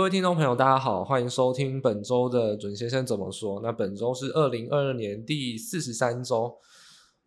[0.00, 3.60] 各位听众朋友，大家好，欢迎收听本周的准先生怎么说。
[3.62, 6.56] 那本周是二零二二年第四十三周。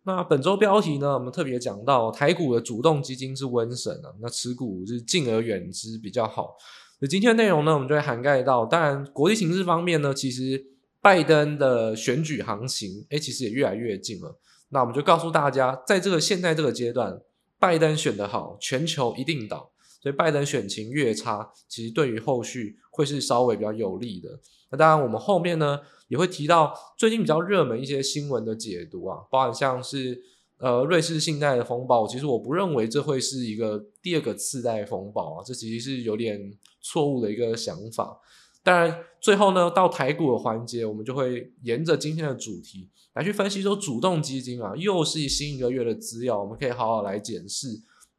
[0.05, 6.55] 那本周标题呢，我们特别讲到台股的主动基金是温神啊，那持股是敬而远之比较好。
[6.99, 10.59] 那今天的内容呢，我们就会涵盖到，当然国际形势方面呢，其实
[10.99, 14.39] 拜登的选举行情，诶，其实也越来越近了。
[14.69, 17.21] 那我们就告诉大家，在这个现在这个阶段，
[17.59, 19.72] 拜登选得好，全球一定倒。
[20.03, 24.29] 所以拜登选情越差，其实对于后续会是稍微比较有利的。
[24.69, 30.21] 那当然，我们后面呢也会提到最近比较热门一些新闻的解读啊，包含像是
[30.57, 38.19] 呃瑞士信贷的风暴，其实我不认为这会是一个第二个次贷风暴啊，这其实是有点错误的一个想法。
[38.61, 47.69] 当然，最后呢到台股的环节，我们就会沿着今天的主题来去分析说，主动基金啊，又是新一个月的资料，我们可以好好来检视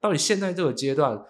[0.01, 1.23] 到底现在这个阶段。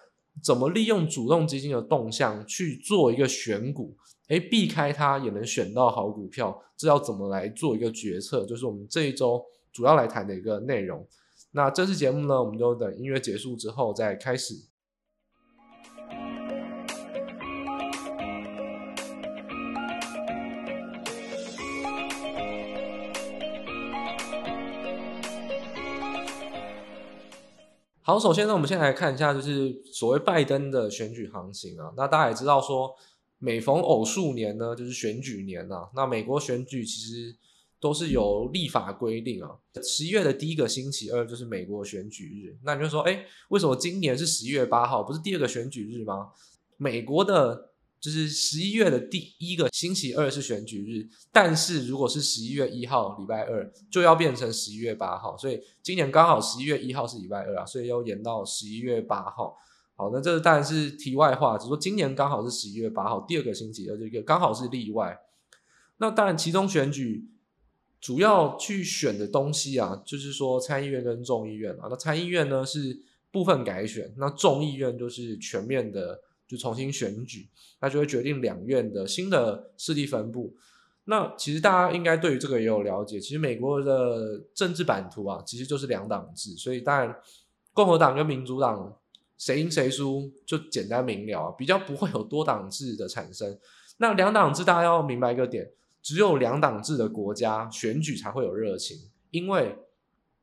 [0.43, 3.97] 怎么利用主动基金的动向去做一个选股？
[4.29, 8.45] 诶，避开它也能选到好股票，这要怎么来做一个决策？
[8.47, 11.07] 就是我们这一周主要来谈的一个内容。
[11.53, 14.55] 那这次节目呢，我们就等音乐结束之后再开始。
[28.07, 31.91] 好，首先呢，我们先来看一下，就是所谓拜登的选举行情啊。
[31.97, 32.95] 那大家也知道说，
[33.39, 35.89] 每逢偶数年呢，就是选举年啊。
[35.95, 37.35] 那美国选举其实
[37.81, 39.57] 都是有立法规定啊。
[39.83, 42.59] 十一月的第一个星期二就是美国选举日。
[42.63, 46.29] 那你就说，哎，为什么今年是十一月八号，不是第二个选举日吗？
[46.77, 47.71] 美国的。
[48.05, 59.57] 就是十一月的第一个星期二是选举日，但是如果是十一月一号礼拜二，就要变成十一月八号，所以今年刚好十一月一号是礼拜二啊，所以要延到十一月八号。
[59.97, 65.19] 好，那这当然是题外话，只是说今年刚好是十一月八号，第二个星期二这个刚好是例外。
[65.97, 67.27] 那当然，其中选举
[68.03, 71.87] 主要去选的东西啊，就是说参议院跟众议院啊。
[71.89, 73.01] 那参议院呢是
[73.33, 76.21] 部分改选，那众议院就是全面的。
[76.47, 77.49] 就重新选举，
[77.81, 80.55] 那就会决定两院的新的势力分布。
[81.07, 83.21] 那其实大家应该对于这个也有了解。
[83.21, 87.15] 其实美国的政治版图啊，其实就是两党制，所以当然
[87.73, 88.97] 共和党跟民主党
[89.37, 93.59] 谁赢谁输就简单明了，比较不会有多党制的产生。
[93.99, 98.97] 那两党制大家要明白一个点，只有两党制的国家选举才会有热情，
[99.31, 99.77] 因为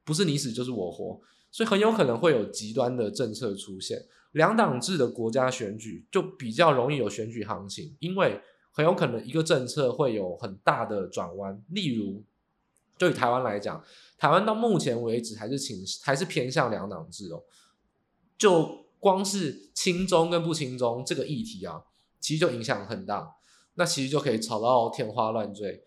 [0.03, 1.19] 不是你死就是我活，
[1.49, 3.99] 所以很有可能会有极端的政策出现。
[4.31, 11.61] 两党制的国家选举就比较容易有选举行情，因为很有可能一个政策会有很大的转弯。
[11.69, 12.23] 例如，
[12.97, 13.83] 对于台湾来讲，
[14.17, 17.43] 台湾到目前为止还是倾还是偏向两党制哦。
[18.37, 21.83] 就光是亲中跟不亲中这个议题啊，
[22.19, 23.35] 其实就影响很大。
[23.75, 25.83] 那其实就可以吵到天花乱坠。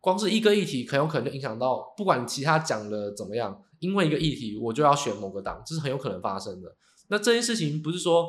[0.00, 6.74] 光是一个议题，很有可能就影响到，不管其他讲的怎么样，因为一个议题，我就要选某个党，这是很有可能发生的。
[7.12, 8.26] 那这件事情不是说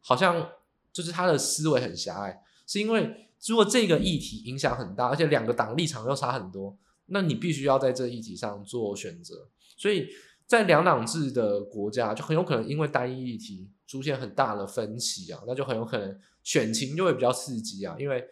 [0.00, 0.52] 好像
[0.90, 6.74] 就是他的思维很狭隘，是因为如果这个议题影响很大，而且两个党立场又差很多，
[7.06, 9.48] 那你必须要在这议题上做选择。
[9.76, 10.08] 所以
[10.46, 17.94] 在两党制的国家，就很有可能因为单一议题出现很大的分歧啊，那就很有可能选情就会比较刺激啊。
[17.98, 18.24] 因为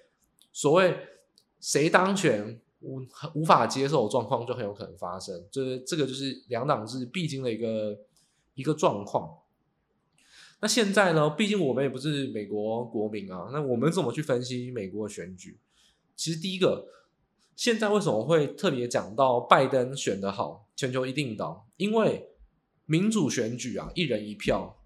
[0.51, 0.97] 所谓
[1.61, 3.03] 谁当选无
[3.35, 7.99] 无法接受状况就很有可能发生，就是这个就是两党制必经的一个
[8.55, 9.37] 一个状况。
[10.63, 11.31] 那现在呢？
[11.31, 13.49] 毕竟我们也不是美国国民啊。
[13.51, 15.59] 那我们怎么去分析美国的选举？
[16.15, 16.87] 其实第一个，
[17.57, 21.67] 现在为什么会特别讲到拜登选得好，全球一定倒？
[21.79, 22.29] 因为
[22.85, 24.77] 民主选举啊，一人一票，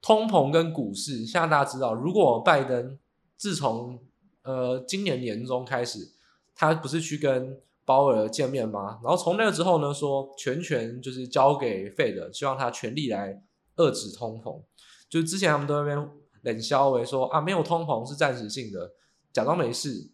[0.00, 1.26] 通膨跟股市。
[1.26, 2.98] 现在大家知道，如果拜登
[3.36, 4.00] 自从
[4.44, 6.10] 呃今年年中开始，
[6.54, 8.98] 他不是去跟鲍尔见面吗？
[9.04, 13.42] 然后从那个之后呢，说全权就是交给 Fed，希望他全力来
[13.76, 14.62] 遏制通膨。
[15.08, 16.10] 就是之前他们都在那边
[16.42, 18.92] 冷笑为说啊，没有通膨是暂时性的，
[19.32, 20.10] 假装没事。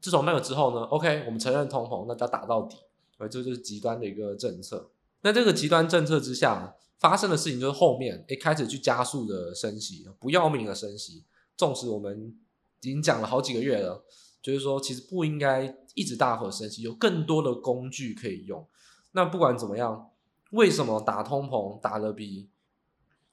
[0.00, 2.76] 自从那个之后呢，OK，我们承认通膨，那要打到底，
[3.16, 4.90] 而这就是极端的一个政策。
[5.22, 11.24] 那这个极端政策之下发生的事情，就是后面一开始去加速的升息，不要命的升息。
[11.56, 12.36] 纵使我们
[12.80, 14.04] 已经讲了好几个月了，
[14.42, 18.66] 就是说其实不应该一直大幅升息，有更多的工具可以用。
[19.12, 20.10] 那不管怎么样，
[20.50, 22.50] 为什么打通膨打得比？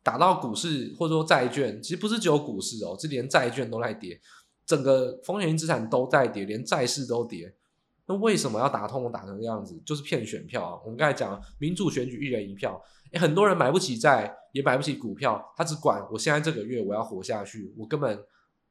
[0.04, 4.20] 打到股市或者说债券，其实不是只有股市哦，是连债券都在跌，
[4.66, 7.54] 整个风险性资产都在跌，连债市都跌。
[8.08, 9.80] 那为什么要打通打成这样子？
[9.86, 10.82] 就是骗选票啊！
[10.84, 12.82] 我们刚才讲民主选举一人一票，
[13.12, 18.20] 诶，很多人买不起债，也买不起股票，他只管我现在这个月我要活下去，我根本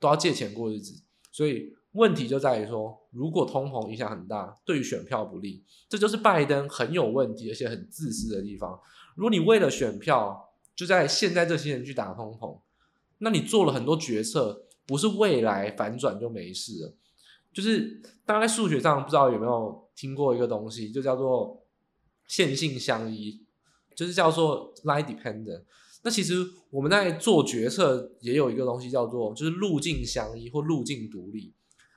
[0.00, 1.00] 都要借钱过日子，
[1.30, 8.78] 所以问题就在于说，如果通膨影响很大，对于选票不利，这就是拜登很有问题而且很自私的地方。
[9.14, 10.50] 如果你为了选票，
[10.80, 12.58] 就在现在这些人去打通膨，
[13.18, 16.94] 那你做了很多决策，不是未来反转就没事了。
[17.52, 21.62] 就是大家在数学上不知道有没有听过一个东西，就叫做
[22.26, 23.44] 线性相依，
[23.94, 25.64] 就是叫做 line dependent。
[26.02, 31.52] 那其实我们在做决策也有一个东西叫做就是路径相依或路径独立。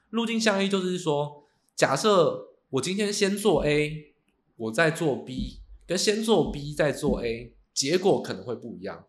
[0.10, 4.14] 路径相依就是说，假设我今天先做 A，
[4.58, 9.06] 我再做 B，跟先做 B 再做 A，结果可能会不一样。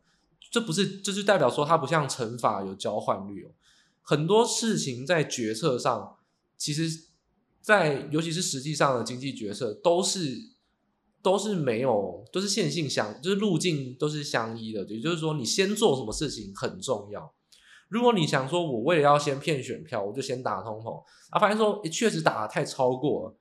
[0.50, 3.50] 这不是，这就代表说它不像乘法有交换率哦。
[4.02, 6.16] 很多事情在决策上。
[6.56, 7.08] 其实，
[7.60, 10.50] 在尤其是实际上的经济决策，都是
[11.20, 14.84] 都是没有，都是线性相，就是路径都是相依的。
[14.84, 17.34] 也就是说，你先做什么事情很重要。
[17.88, 23.36] 如果你想说，我为了要先骗选票，我就先打通膨，啊，发现说，确实打得太超过了。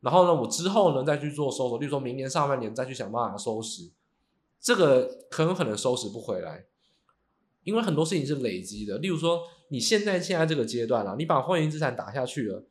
[0.00, 3.90] 然后呢，我之后呢再去做收拾，例如说明年上半年再去想办法收拾，
[4.62, 6.64] 这个很有可能收拾不回来。
[7.64, 12.66] 因为很多事情是累积的，例如说你现在现在这个阶段啊，你把货币资产打下去了，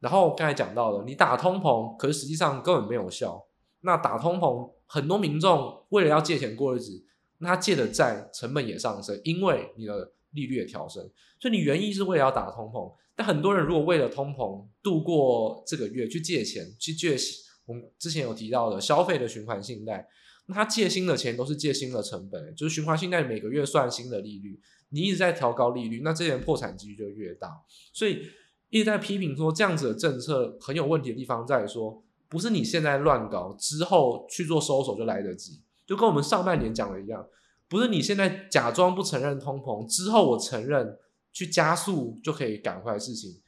[0.00, 3.46] 然后刚才讲到了，你打通膨，可是实际上根本没有效。
[3.80, 7.02] 那打通膨，很多民众为了要借钱过日子，
[7.38, 11.02] 那他借的债成本也上升，因为你的利率也调升。
[11.40, 17.16] 所以你原意是为了要打通膨，但很多人如果为了通膨度过这个月去借钱，去借
[17.64, 20.06] 我们之前有提到的消费的循环信贷。
[20.50, 24.58] 那他借新的钱都是借新的成本，就是循环信贷每个月算新的利率，
[24.88, 27.60] 你一直在调高利率，那这些人破产几率就越大。
[27.92, 28.22] 所以
[28.70, 37.26] 一直在批评说这样子的政策很有问题的地方在于说，不是你现在乱搞之后去做收手就来得及，就跟我们上半年讲的一样，
[37.68, 40.96] 不是你现在假装不承认通膨之后我承认
[41.30, 43.42] 去加速就可以赶快事情，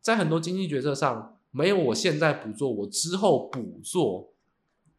[0.00, 4.32] 在很多经济决策上没有我现在不做，我之后补做。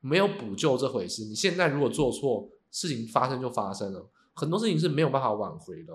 [0.08, 1.26] 没有补救这回事。
[1.26, 5.94] 你现在如果做错，事情发生就发生了，很多事情是没有办法挽回的。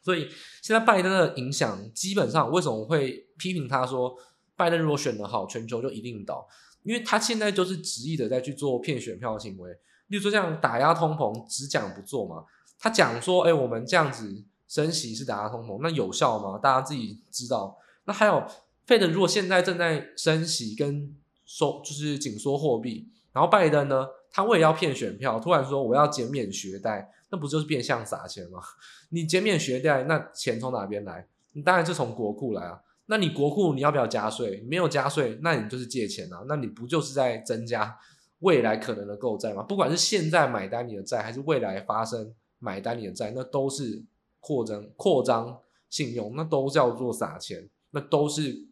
[0.00, 0.28] 所以
[0.62, 4.16] 现在拜登的影响，基本上为什么会批评他说，
[4.56, 6.48] 拜登如果选得好，全球就一定倒？
[6.84, 9.70] 因为他现在就是执意的在去做骗选票的行为，
[10.06, 12.44] 例如说这样打压通膨，只讲不做嘛。
[12.78, 16.56] 他讲说，哎，我们这样子升息是打压通膨，那有效吗？
[16.58, 17.76] 大家自己知道。
[18.04, 18.42] 那还有
[18.86, 21.14] ，Fed 如果现在正在升息跟
[21.44, 28.58] 收就是紧缩货币，然后拜登呢，他为了要骗选票，突然说我要减免学贷，那不就是变相撒钱吗？
[29.10, 31.24] 你减免学贷，那钱从哪边来？
[31.52, 32.80] 你当然是从国库来啊。
[33.06, 34.60] 那你国库你要不要加税？
[34.68, 36.42] 没有加税，那你就是借钱啊。
[36.48, 37.96] 那你不就是在增加
[38.40, 39.62] 未来可能的购债吗？
[39.62, 44.04] 不管是现在买单你的债，还是未来发生买单你的债，那都是
[44.40, 45.56] 扩增扩张
[45.88, 48.66] 信用，那都叫做撒钱，那都是。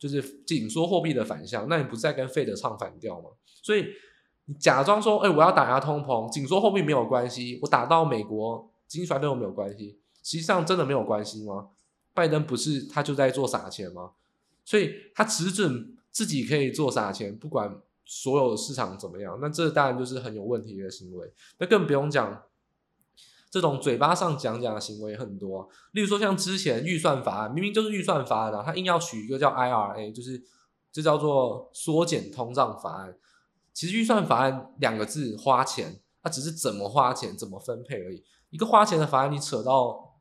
[0.00, 3.28] 就是紧缩货币的反向，那你不是在跟费德唱反调吗？
[3.62, 3.86] 所以
[4.46, 11.68] 你假装说，哎、我要打压通膨，紧缩货币没有关系，我打到美国经济衰退都没有关系，实际上真的没有关系吗？
[12.14, 14.12] 拜登不是他就在做撒钱吗？
[14.64, 22.42] 所以他只准自己可以做撒钱，不管所有的市场怎么样，那这当然就是很有问题的行为，那更不用讲。
[23.50, 30.40] 这种嘴巴上讲讲的行为很多，例如说像之前预算法案，明明就是预算法案啊，他硬要取一个叫 IRA，就是
[30.92, 33.16] 这叫做缩减通胀法案。
[33.72, 38.22] 其实预算法案两个字花钱，它只是怎么花钱、怎么分配而已。
[38.50, 40.14] 一个花钱的法案，你扯到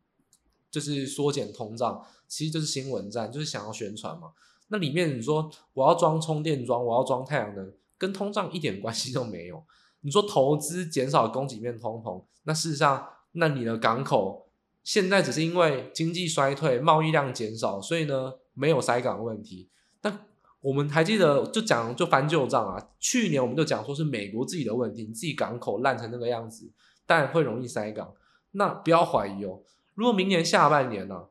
[0.72, 4.32] 就是缩减通胀，其实就是新闻战，就是想要宣传嘛。
[4.70, 9.63] 那里面你说我要装充电桩，我要装太阳能，跟通胀一点关系都没有。
[10.01, 13.08] 你说投资减少供给面通膨，那事实上。
[13.34, 14.50] 那你的港口
[14.84, 19.70] 现在只是因为经济衰退、贸易量减少，所以呢没有塞港问题。
[20.02, 20.26] 但
[20.62, 26.72] 我们还记得就讲就翻旧账啊，去年我们就讲说是美国自己的问题，你自己港口烂成那个样子，
[27.06, 28.14] 但会容易塞港。
[28.52, 29.62] 那不要怀疑哦，
[29.94, 31.24] 如果明年下半年呢、啊，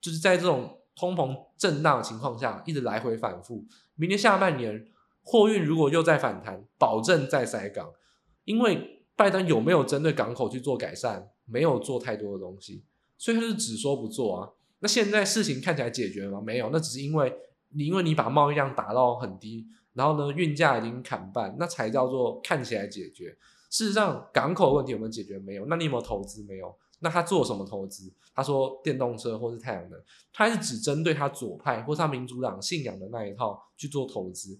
[0.00, 4.86] 就是在这种通膨震荡的情况下，一直来回反复，明年下半年
[5.22, 7.90] 货运如果又再反弹，保证再塞港，
[8.44, 11.30] 因为拜登有没有针对港口去做改善？
[11.46, 12.82] 没有做太多的东西，
[13.16, 14.50] 所以他是只说不做啊。
[14.80, 16.40] 那现在事情看起来解决了吗？
[16.44, 17.34] 没有，那只是因为
[17.70, 23.36] 你因为你把贸易量打到很低，然后呢运价已经砍半，那才叫做看起来解决。
[23.70, 25.38] 事实上港口问题有没有解决？
[25.38, 25.64] 没有。
[25.66, 26.42] 那你有没有投资？
[26.42, 26.76] 没有。
[27.00, 28.12] 那他做什么投资？
[28.34, 29.98] 他说电动车或是太阳能，
[30.32, 34.58] 他是只针对他左派或是他民主党信仰的那一套去做投资，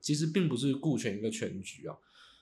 [0.00, 1.96] 其实并不是顾全一个全局啊。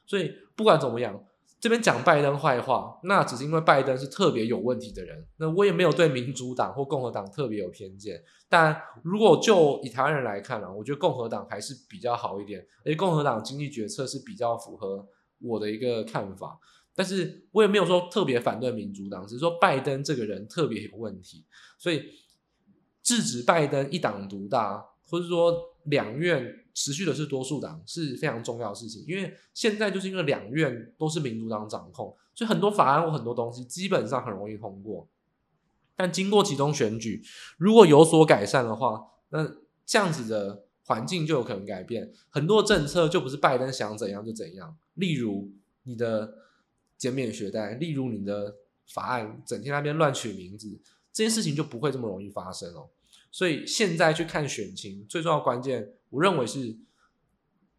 [0.06, 1.24] 所以不管怎么样。
[1.60, 5.26] 这边讲拜登坏话，那只是因为拜登是特别有问题的人。
[5.38, 8.22] 那我也没有对民主党或共和党特别有偏见。
[8.48, 15.04] 但如果就以台湾人来看啊，我觉得共和党还是比较好一点，而且共和党经济决策是比较符合
[15.40, 16.58] 我的一个看法。
[16.94, 21.44] 但是我也没有说特别反对民主党，只是说拜登这个人特别有问题，
[21.76, 22.04] 所以
[23.02, 25.54] 制止拜登一党独大，或者说
[25.86, 26.54] 两院。
[26.78, 35.08] 持续的是多数党是非常重要的事情，因为现在就是因为两院都是民主党掌控，所以很多法案或很多东西基本上很容易通过。
[35.96, 37.20] 但经过其中选举，
[37.56, 39.44] 如果有所改善的话，那
[39.84, 44.76] 这样子的环境就有可能改变，很多政策就不是拜登想怎样就怎样。
[44.94, 45.50] 例如
[45.82, 46.32] 你的
[46.96, 48.54] 减免学贷，例如你的
[48.94, 50.78] 法案整天那边乱取名字，
[51.12, 52.88] 这件事情就不会这么容易发生哦。
[53.30, 56.74] 所以现在去看选情，最重要关键，我认为是，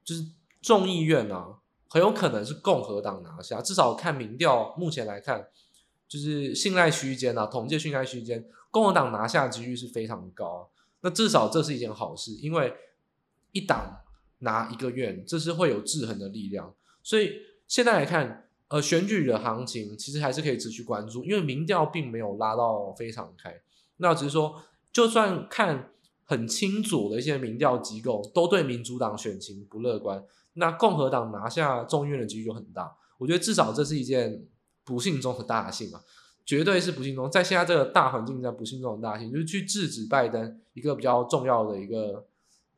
[0.03, 0.23] 就是
[0.61, 3.59] 众议院啊，很有可能是共和党拿下。
[3.59, 5.47] 至少看民调，目前来看，
[6.07, 10.69] 就是信赖区间啊，统计信赖区间，共和党拿下几率是非常高。
[11.01, 12.71] 那至少这是一件好事，因为
[13.51, 14.01] 一党
[14.39, 16.73] 拿一个院，这是会有制衡的力量。
[17.01, 23.59] 所以现在来看，呃，选举的行情其实还是可以持续关注，因为民调并没有拉到非常开。
[23.97, 24.61] 那只是说。
[24.91, 25.91] 就算看
[26.25, 32.95] 很清楚的一些民调机构都对民主党选情不乐观，那共和党拿下众议院的几率就很大。
[33.17, 34.45] 我觉得至少这是一件
[34.83, 36.01] 不幸中的大幸啊，
[36.45, 42.27] 绝对是不幸中，在现在这个大环境下，不幸中的大幸，就是去制止拜登一个比较重要的一个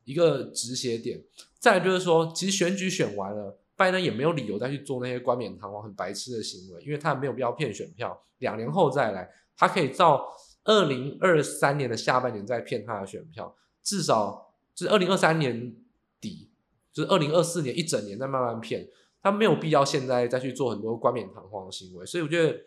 [0.03, 1.21] 一个止血点。
[1.59, 8.19] 再就是说，其实选举选完了，拜登也没有理由再去做那些冠冕堂皇、很白痴的行为，因为他没有必要骗选票。
[8.39, 10.25] 两年后再来，他可以照。
[10.63, 15.75] 二零二三年的下半年再骗他的选票，至少就是二零二三年
[16.19, 16.51] 底，
[16.93, 18.87] 就是二零二四年一整年再慢慢骗，
[19.23, 22.05] 他没有必要现在再去做很多冠冕堂皇的行为。
[22.05, 22.59] 所以我觉得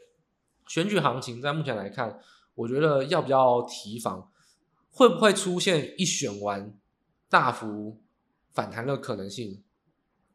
[0.67, 2.19] 选举行情在目前来看，
[2.57, 4.31] 我觉得要不要提防，
[4.91, 6.77] 会不会出现一选完
[7.29, 8.01] 大幅
[8.53, 9.63] 反弹的可能性？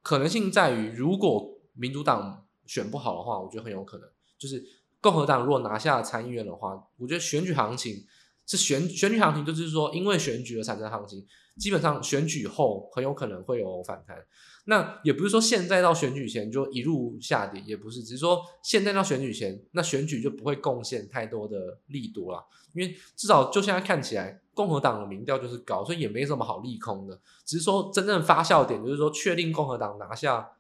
[0.01, 4.63] 可能性在于，如果民主党选不好的话，我觉得很有可能就是。
[5.01, 8.05] 共和党如果拿下参议院的话，我觉得选举行情
[8.45, 11.25] 是选选举行情，就是说因为选举而产生行情，
[11.57, 14.17] 基本上选举后很有可能会有反弹。
[14.65, 22.43] 那也不是说现在到选举前就一路下跌，也不是，只是说现在到选举前，那选举就不会贡献太多的力度啦。
[22.73, 27.19] 因为至少就现在看起来，共和党的民调就是高，所以也没什么好利空的。
[27.45, 30.51] 只是说真正发酵点就是说确定共和党拿下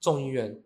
[0.00, 0.62] 众议院，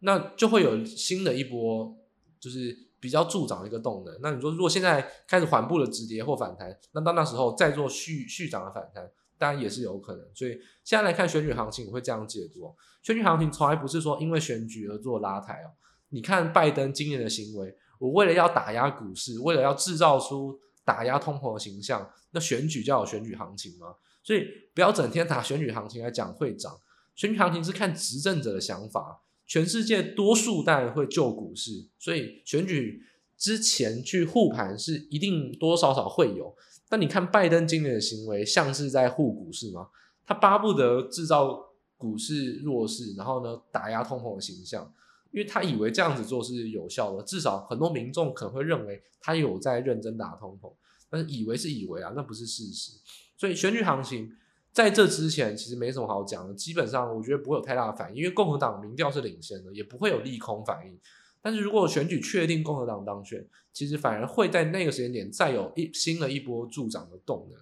[0.00, 1.96] 那就会有新的一波。
[2.40, 4.18] 就是比较助长的一个动能。
[4.22, 10.26] 那你说，如果现在开始缓步的止跌或反弹，那到那时候再做续续涨的反弹，当然也是有可能。
[10.34, 15.70] 所以现在来看选举行情，我会这样解读：选举行情从来不是说因为选举而做拉抬哦。
[16.08, 23.94] 你看拜登今年的行为，我为了要打压股市，为了要制造出打压通膨的形象，那选举就有选举行情吗？
[24.22, 26.76] 所以不要整天打选举行情来讲会涨，
[27.14, 29.22] 选举行情是看执政者的想法。
[29.50, 33.02] 全世界多数当然会救股市，所以选举
[33.36, 36.54] 之前去护盘是一定多多少少会有。
[36.88, 39.88] 但你看拜登今年的行为，像是在护股市吗？
[40.24, 44.94] 他巴不得制造股市弱势，然后呢打压通膨的形象，
[45.32, 47.22] 因为他以为这样子做是有效的。
[47.24, 50.72] 至少很多民众可能会认为他有在认真打通膨，
[51.10, 52.92] 但是以为是以为啊，那不是事实。
[53.36, 54.32] 所以选举行情。
[54.72, 56.54] 在这之前，其实没什么好讲的。
[56.54, 60.98] 基本上，我觉得不会有太大的反应，因为共和党民调是领先的，也不会有利空反应。
[61.42, 67.60] 但是如果选举确定共和党当选，其实反而会在那个时间点再有一新的一波助长的动能。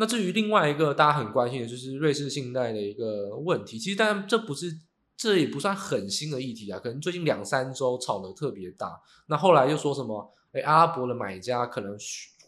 [0.00, 3.76] 那至于另外一个大家很关心的，就是瑞士信贷的一个问题。
[3.76, 4.72] 其实当然这不是，
[5.16, 9.00] 这也不算很新的议题啊，可能最近两三周炒得特别大。
[9.26, 10.32] 那后来又说什么？
[10.52, 11.98] 哎，阿拉伯的买家可能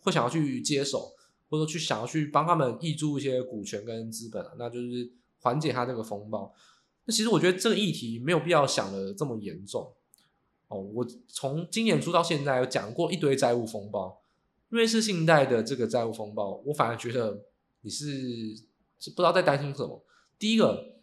[0.02, 1.10] 会想要去接手。
[1.50, 6.54] 或者说去想要去帮他们挹注一些股权跟资本，那就是缓解他这个风暴。
[7.04, 9.92] 那其实我觉得这个议题没有必要想的这么严重
[10.68, 10.80] 哦。
[10.80, 14.22] 我从今年初到现在有讲过一堆债务风暴，
[14.68, 17.42] 瑞士信贷的这个债务风暴，我反而觉得
[17.80, 18.56] 你是
[19.00, 20.04] 是不知道在担心什么。
[20.38, 21.00] 第一个，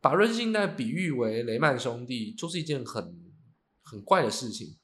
[0.00, 3.14] 把瑞士信贷比喻为雷曼兄弟，就是一件很
[3.82, 4.76] 很怪的事情。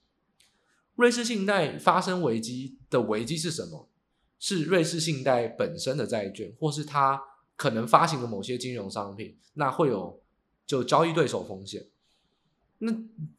[0.96, 3.88] 瑞士信贷发生危机的危机是什么？
[4.38, 7.22] 是瑞士信贷本身的债券，或是它
[7.56, 10.20] 可能发行的某些金融商品，那会有
[10.66, 11.86] 就交易对手风险。
[12.78, 12.92] 那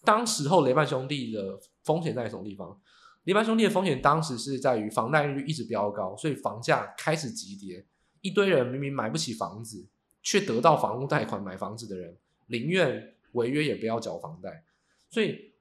[0.03, 2.79] 当时候雷曼兄弟的风险在什么地方？
[3.25, 7.85] 雷曼兄弟的风险当时是在于房贷率一直飙高，所以房价开始急跌，
[8.21, 9.85] 一堆人明明买不起房子，
[10.23, 14.63] 却得到房屋贷款买房子的人，宁愿违约也不要缴房贷。
[15.09, 15.53] 所以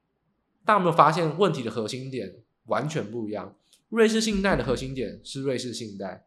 [0.65, 3.55] 大家有没有发现问题的核心点完全不一样？
[3.89, 6.25] 瑞士信贷的核心点是瑞士信贷，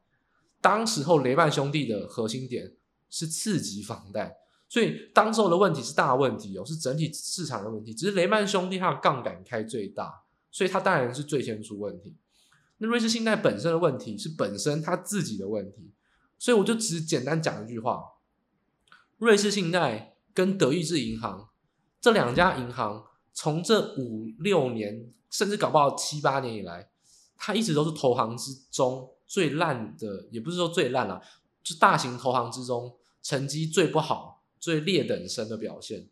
[0.60, 2.74] 当时候雷曼兄弟的核心点
[3.08, 4.36] 是次级房贷。
[4.68, 7.92] 所以当时候的问题是大问题哦，是整体市场的问题。
[7.92, 12.14] 只是雷曼兄弟他的杠杆开最大，所以他当然是最先出问题。
[12.78, 15.90] 那瑞士信贷本身的问题是本身他自己的问题，
[16.38, 18.00] 所以我就只简单讲一句话：
[19.18, 21.48] 瑞士信贷跟德意志银行
[22.00, 26.88] 这两家银行，从这五六年甚至搞不好七八年以来，
[27.40, 31.20] 它一直都是投行之中最烂的，也不是说最烂啦，
[31.64, 34.36] 就大型投行之中成绩最不好。
[34.60, 36.06] 最劣等生的表现，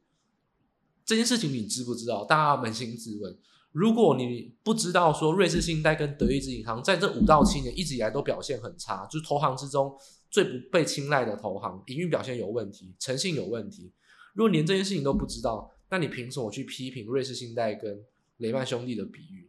[1.04, 2.24] 这件事情你知不知道？
[2.24, 3.36] 大家扪心自问。
[3.72, 9.94] 如果你不知道说瑞士信贷跟德意志银行在这五到七年一直以来都表现很差，就是投行之中
[10.30, 13.92] 最不被青睐的投行，营运表现有问题，诚信有问题。
[14.32, 18.02] 如果连这件事情都不知道，那你凭什么去批评瑞士信贷跟
[18.38, 19.47] 雷曼兄弟的比喻？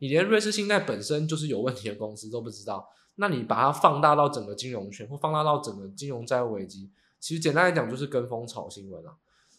[0.00, 6.90] 你连瑞士信贷本身就是有问题的公司都不知道，那你把它放大到整个金融圈，或放大到整个金融债务危机？
[7.20, 9.14] 其实简单来讲，就是跟风炒新闻啊。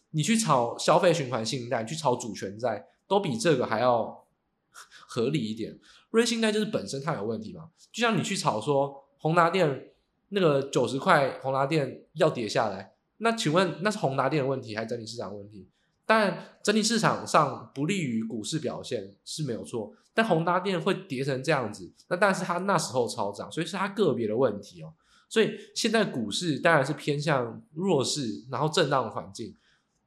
[0.09, 4.25] 你去炒消费循环信贷，去炒主权债，都比这个还要
[5.07, 5.79] 合理一点。
[6.09, 9.91] 瑞信贷就是本身它有问题嘛，就像你去炒说宏达电
[10.29, 15.69] 那个九十块宏达电要跌下来，那请问那是宏达电的问题还是整体市场问题？
[16.11, 24.91] 当然，整体市场上不利于股市表现是没有错，但宏达电会跌成这样子，那但是它那时候超涨，所以是它个别的问题哦。
[25.29, 29.55] 所以现在股市当然是偏向弱势，然后震荡环境，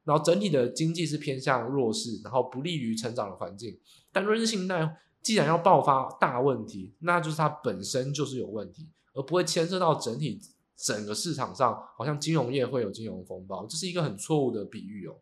[0.03, 3.75] 然后整体的经济是偏向弱势，然后不利于成长的环境。
[4.11, 10.39] 但瑞士信贷既然要爆发大问题，那就是它本身就是有问题，而不会牵涉到整体
[10.77, 15.15] 整个市场上，好像金融业会有金融风暴，这是一个很错误的比喻哦。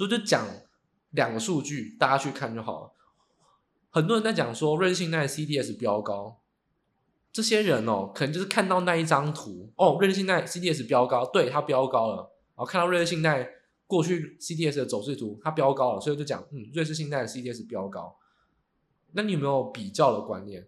[0.00, 0.46] 所以就讲
[1.10, 2.92] 两个数据，大家去看就好了。
[3.90, 6.40] 很多人在讲说瑞士信贷 CDS 飙高。
[7.30, 12.16] 这些人哦，可能就是看到那一张图哦，瑞士信贷 CDS 飙高，对，它飙高了。
[12.16, 13.46] 然后看到瑞士信贷
[13.86, 18.16] 过去 CDS 的走势图，它飙高了，所以就讲，嗯，瑞士信贷 CDS 飙高。
[19.12, 20.66] 那你有没有比较的观念？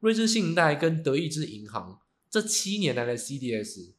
[0.00, 3.92] 瑞士信贷跟德意志银行这七年来的 CDS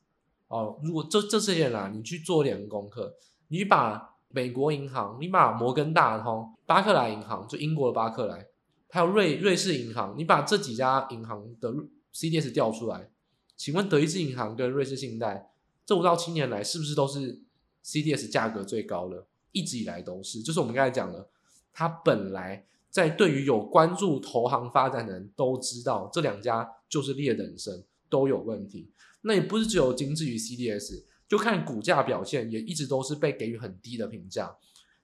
[0.47, 3.15] 哦，如果这这些人啊，你去做点功课，
[3.47, 8.47] 你把美国银行，你把摩根大通、巴克莱银行，就英国的巴克莱。
[8.89, 11.71] 还有瑞瑞士银行，你把这几家银行的
[12.13, 13.09] CDS 调出来，
[13.55, 15.51] 请问德意志银行跟瑞士信贷
[15.85, 17.41] 这五到七年来是不是都是
[17.83, 19.27] CDS 价格最高的？
[19.51, 21.27] 一直以来都是，就是我们刚才讲的，
[21.73, 28.91] 它本来在对于有关注投行发展的人都知道，这两家就是劣等生，都有问题。
[29.21, 34.53] 那也不是只有仅止于 CDS，就看股价表现，也一直都是被给予很低的评价。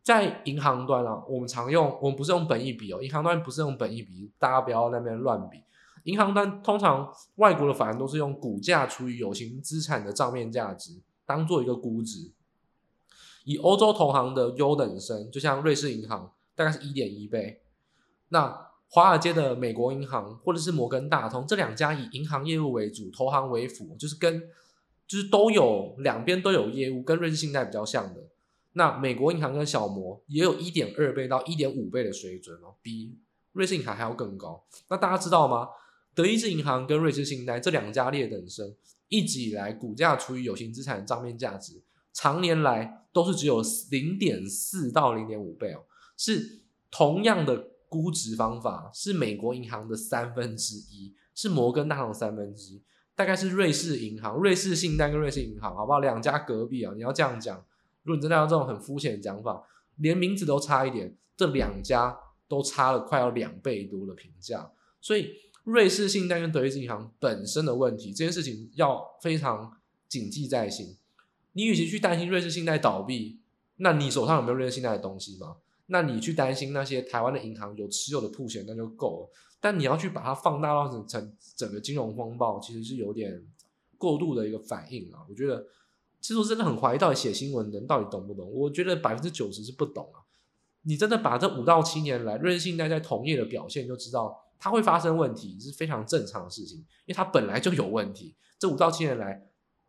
[0.04, 5.60] 在银行端啊，我们常用，我们不是用本益比哦，银行端不是用本益比，大家不要那边乱比。
[6.04, 12.32] 银行端通常外国的法人都是用股价除以有形资产的账面价值当做一个估值。
[13.44, 17.62] 以欧洲投行的优等生，就像瑞士银行，大概是一点一倍。
[18.30, 24.44] 那华尔街的美国银行或者是摩根大通这两家以银行业务为主，投行为辅，就是跟
[25.08, 28.22] 就是都有两边都有业务，跟瑞士信贷比较像的。
[28.74, 33.18] 那美国银行跟小摩也有一点二倍到一点五倍的水准哦，比
[33.54, 34.66] 瑞士银行还要更高。
[34.90, 35.70] 那大家知道吗？
[36.14, 38.76] 德意志银行跟瑞士信贷这两家劣等生，
[39.08, 41.82] 一直以来股价除以有形资产的账面价值，
[42.14, 45.84] 常年来都是只有零点四到零点五倍哦，
[46.18, 52.84] 是同样的估值方法，是美国银行的三分之一，是摩根大通三分之一，
[53.16, 56.00] 大概是瑞士银行、瑞士信贷跟瑞士银行，好不好？
[56.00, 57.66] 两家隔壁啊，你要这样讲。
[58.04, 59.64] 如果你真的要这种很肤浅的讲法，
[59.98, 62.16] 连名字都差一点，这两家
[62.48, 64.70] 都差了快要两倍多的评价，
[65.02, 70.98] 所以瑞士信贷跟德意志银行本身的问题，这件事情要非常谨记在心。
[71.54, 73.40] 你与其去担心瑞士信贷倒闭，
[73.78, 75.56] 那你手上有没有瑞士信贷的东西吗？
[75.88, 79.30] 那你去担心那些台湾的银行有持有的曝险，那就够了。
[79.66, 83.44] 但你要去把它放大到整整整个金融风暴，其实是有点
[83.98, 85.66] 过度的一个反应啊，我觉得。
[86.22, 88.52] 其实我真的很怀疑，到底写新闻的人到底懂不懂？
[88.52, 90.26] 我觉得百分之九十是不懂啊！
[90.82, 98.36] 你真的把这五到七年来瑞士信贷在同业的表现，就知道它会发生问题是非常正常的事情，因为它本来就有问题。
[98.58, 99.40] 这五到七年来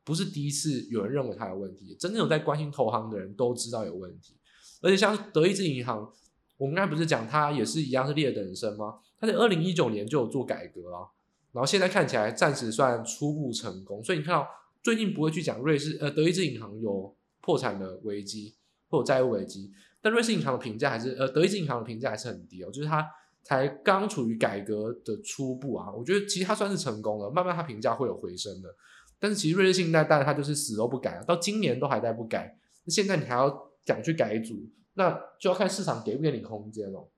[0.04, 4.36] 不是第一次有人认为它有问题，真正有在关心投行的人都知道有问题。
[4.82, 6.12] 而且像德意志银行，
[6.58, 8.96] 我们刚才不是讲它也是一样是劣等生吗？
[9.18, 11.10] 他在二零一九年就有做改革了，
[11.52, 14.46] 然后现在看起来暂时算初步成功，所以你看到。
[14.82, 18.54] 最近不会去讲瑞士呃德意志银行有破产的危机
[18.88, 19.72] 或者债务危机。
[20.00, 23.04] 但瑞士银行的评价还是呃，德意志银行的评价还是很低哦，就是它
[23.42, 25.92] 才刚处于改革的初步啊。
[25.92, 28.72] 我觉得其实它算是成功了，慢慢它评价会有回升的。
[29.18, 32.56] 但是其实瑞士信贷当然它就是死都不改，到今年都还在不改。
[32.84, 34.54] 那现在你还要讲去改组，
[34.94, 37.08] 那就要看市场给不给你空间哦。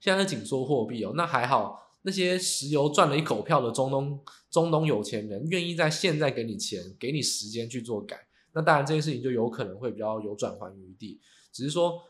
[0.00, 8.16] 现在是紧缩货币哦，那还好，那些石油赚了一口票的中东中东有钱人愿意在现在给你钱，给你时间去做改，
[8.52, 11.20] 那当然这件事情就有可能会比较有转圜余地。
[11.52, 12.00] 只是说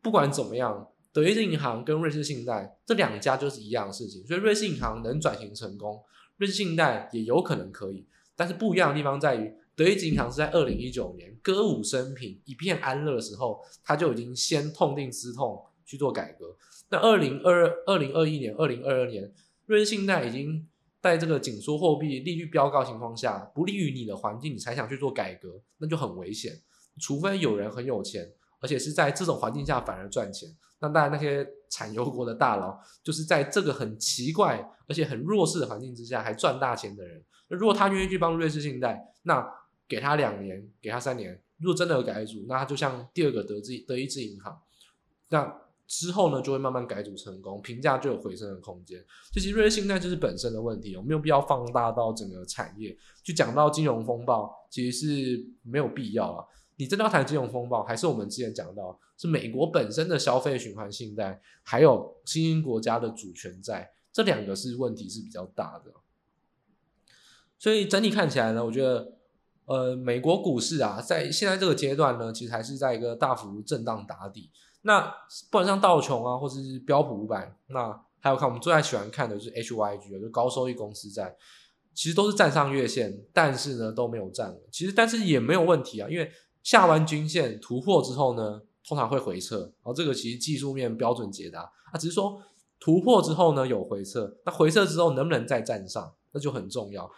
[0.00, 6.02] 不管怎么样，德意志银行跟瑞士信贷这两家就是一样的事情，所以瑞士银行能转型成功，
[6.38, 8.06] 瑞士信贷也有可能可以。
[8.34, 16.56] 但是不一样的地方在于，德意志银行是在二零一九年歌舞升平、一片安乐的时候，他就已经先痛定思痛去做改革。
[16.94, 19.28] 那二零二二零二一年、二零二二年，
[19.66, 20.64] 瑞士信贷已经
[21.02, 26.52] 在这个紧缩货币、利率飙高情况下，不利于你的环境，你才想去做改革，那就很危险。
[27.00, 28.30] 除非有人很有钱，
[28.60, 30.48] 而且是在这种环境下反而赚钱。
[30.78, 37.20] 那当然，那些产油国的大佬，就是在这个很奇怪而且很弱势的环境之下还赚大钱的人。
[37.48, 39.44] 那如果他愿意去帮瑞士信贷，那
[39.88, 44.56] 给他两年，给他三年，如果真的有改组，那他就像第二个德意德意志银行，
[45.30, 45.63] 那。
[45.96, 49.02] 之后呢，就会慢慢改组成功，评价就有回升的空间。
[49.32, 54.52] 这其实瑞信贷就是本身的问题，我没有必要放大到整个产业去讲到金融风暴？
[54.68, 56.44] 其实是没有必要啊。
[56.76, 65.92] 你真的要谈金融风暴，还是我们之前讲到，是美国本身的消费循环信贷，还有新兴国家的主权债，这两个是问题是比较大的。
[67.56, 69.12] 所以整体看起来呢，我觉得，
[69.66, 74.50] 呃，美国股市啊，在现在这个阶段呢，其实还是在一个大幅震荡打底。
[74.86, 75.00] 那
[75.50, 81.34] 不管像道琼啊，或者是标普五百，那还有看我们最爱喜欢看的就是 HYG，就高收益公司债，
[81.94, 84.54] 其实都是站上月线，但是呢都没有站。
[84.70, 86.30] 其实但是也没有问题啊，因为
[86.62, 92.38] 下弯均线突破之后呢，通常会回撤，然后这个其实技术面标准解答，啊只是说
[92.78, 97.10] 突破之后呢有回撤，那回撤之后能不能再站上，那就很重要。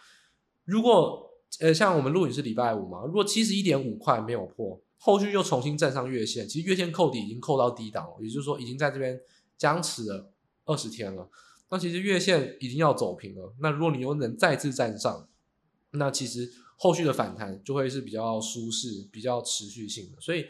[0.63, 4.81] 如果呃像我们录影是礼拜五嘛，如果七十一点五块没有破。
[4.99, 9.19] 后续又重新站上月线，其实月线扣底已经扣到低档了，也就是说已经在这边
[9.55, 10.31] 僵持了
[10.65, 11.29] 二十天了。
[11.69, 13.53] 那其实月线已经要走平了。
[13.59, 15.29] 那如果你又能再次站上，
[15.91, 20.19] 那其实后续的反弹就会是比较舒适、比较持续性的。
[20.19, 20.47] 所以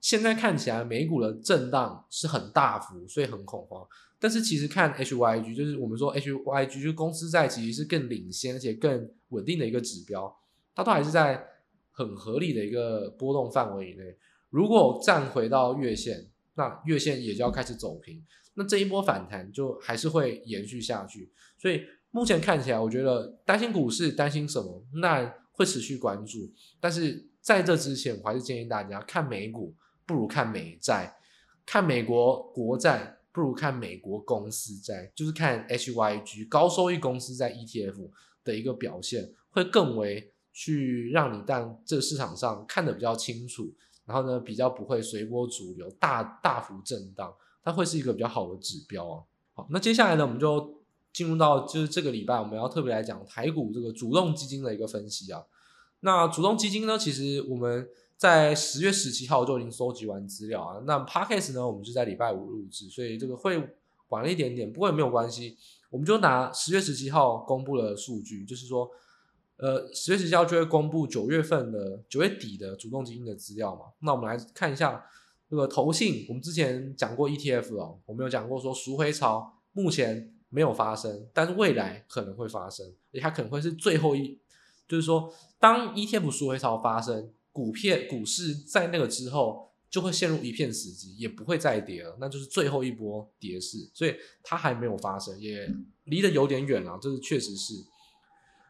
[0.00, 3.86] 现在看起来美股的震荡是很大幅，所以很恐慌。
[4.18, 10.36] 但是其实看 HYG，就是我们说 HYG 就是公司在其实是更领先而且更稳定的一个指标，
[10.74, 11.46] 它都还是在。
[11.96, 14.04] 很合理的一个波动范围以内，
[14.50, 21.32] 如果站回到月线，那月线也就要开始走平，那这一波反弹就还是会延续下去。
[21.56, 21.80] 所以
[22.10, 24.84] 目前看起来，我觉得担心股市，担心什么？
[25.00, 26.52] 那会持续关注。
[26.78, 31.16] 但是在这之前，我还是建议大家看美股不如看美债，
[31.64, 38.10] 看美国国债不如看美国公司债，就是看 HYG 高收益公司在 ETF
[38.44, 40.34] 的一个表现会更为。
[40.58, 43.70] 去让你在这个市场上看得比较清楚，
[44.06, 47.30] 然后呢，比较不会随波逐流，大大幅震荡，
[47.62, 49.22] 它会是一个比较好的指标啊。
[49.52, 50.80] 好，那接下来呢，我们就
[51.12, 55.44] 进入到就是这个礼拜我们要特别来讲台股这个主动基金的一个分析啊。
[56.00, 60.82] 那主动基金呢，其实我们在十月十七号就已经收集完资料啊。
[60.86, 63.62] 那 Podcast 呢，我们就在礼拜五录制，所以这个会
[64.08, 65.58] 晚了一点点，不过也没有关系，
[65.90, 68.90] 我们就拿十月十七号公布的数据，就是说。
[69.58, 73.86] 呃，十月十七号就会公布九月份的九月底的主动基金的资料嘛。
[74.00, 75.02] 那我们来看一下
[75.48, 76.26] 这个投信。
[76.28, 84.38] 我们之前讲过 ETF 哦，我们有讲过说赎回潮目前没有发生，但是未来可能会发生，而且它可能会是最后一，
[84.86, 93.90] 就是说当 ETF 赎回潮发生，股片股市在那个之后就会陷入一片死寂，也不会再跌了，那就是最后一波跌势。
[93.94, 95.66] 所以它还没有发生，也
[96.04, 97.72] 离得有点远了，这是确实是。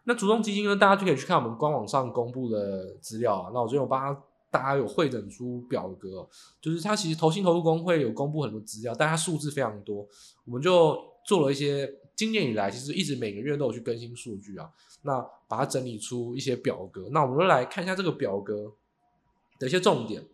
[0.08, 0.76] 那主动基金呢？
[0.76, 3.50] 大家就可以去看我们官网上公布的资料啊。
[3.52, 4.16] 那我最近有帮
[4.52, 6.26] 大家有汇整出表格，
[6.60, 10.06] 就是它其实投信投入公会有公布很多资料，但它数字非常多，
[10.44, 14.70] 我们就做了一些今年以来其实一直每个月都有去更新数据啊。
[15.02, 18.72] 那把它整理出一些表格，那我们就来看一下这个表格
[19.58, 20.24] 的一些重点。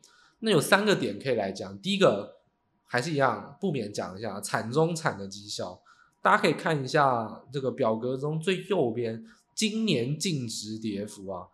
[0.40, 2.37] 那有三个点可以来讲，第一个
[2.85, 5.80] 还是一样，不免讲一下惨中惨的绩效。
[6.20, 9.24] 大家可以看一下这个表格中最右边。
[9.62, 11.46] 今年净值跌幅啊，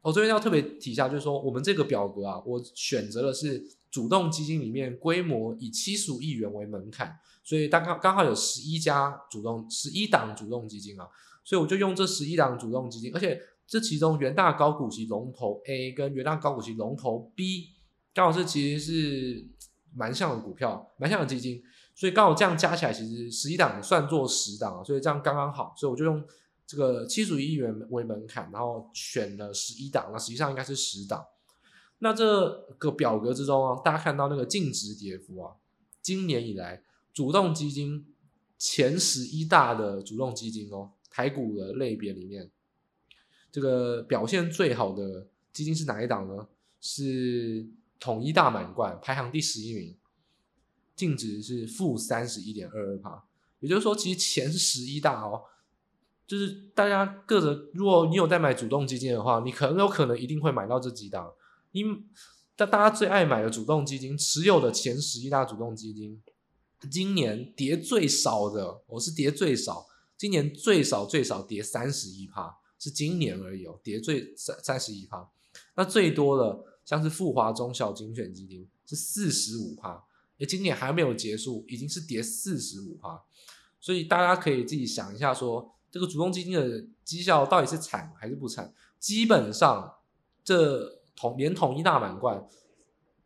[0.00, 11.08] 我这边要特别提一下，就是说我们这个表格啊，我选择的是主动基金里面规模以七十五亿元为门槛，所以刚刚刚好有十一家主动十一档主动基金啊，
[11.42, 17.70] 所以我就用这十一档主动基金，而且这其中元大高股息龙头 A 跟元大高股息龙头 B，
[18.14, 19.44] 刚好是其实是
[19.92, 21.60] 蛮像的股票，蛮像的基金，
[21.96, 26.24] 所以刚好这样加起来，其实十一档算作十档啊，所以这样刚刚好，所以我就用
[26.72, 31.22] 这个七十亿元为门槛，然后选了十一档，那实际上应该是十档。
[31.98, 35.52] 那这个表格之中啊，大家看到那个净值跌幅啊，
[36.00, 36.82] 今年以来
[37.12, 38.06] 主动基金
[38.56, 42.50] 前十一大的主动基金哦，台股的类别里面，
[43.50, 46.48] 这个表现最好的基金是哪一档呢？
[46.80, 47.66] 是
[48.00, 49.94] 统一大满贯，排行第十一名，
[50.96, 53.22] 净值是负三十一点二二趴。
[53.60, 55.44] 也就是说，其实前十一大哦，
[56.32, 61.30] 就是大家个人，如果你有在买主动基金的话，你可能有可能一定会买到这几档。
[61.72, 62.08] 因
[62.56, 66.22] 大大家最爱买的主动基金持有的前十一大主动基金，
[66.90, 75.30] 今年跌最少的，我是跌最少，今年最少最少跌三十一趴，是今年而已哦，跌最三三十一趴。
[75.74, 80.02] 那最多的像是富华中小精选基金是四十五趴，
[80.38, 83.22] 诶，今年还没有结束，已经是跌四十五趴，
[83.78, 88.74] 所以大家可以自己想一下，说这个主动基金的绩效到底是惨还是不惨？
[88.98, 89.98] 基本上
[90.42, 91.00] 这。
[91.14, 92.42] 统连统一大满贯